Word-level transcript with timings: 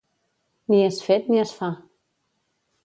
Ni 0.71 0.79
és 0.85 1.03
fet 1.11 1.31
ni 1.33 1.41
es 1.45 1.55
fa. 1.61 1.71